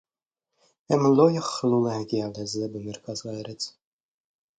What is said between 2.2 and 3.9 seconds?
לזה במרכז הארץ